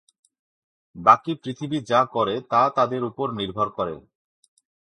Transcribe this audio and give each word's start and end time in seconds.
বাকি 0.95 1.31
পৃথিবী 1.35 1.77
যা 1.81 2.01
করে 2.13 2.35
তা 2.51 2.61
তাদের 2.69 3.01
উপর 3.03 3.27
নির্ভর 3.31 3.67
করে। 3.69 3.95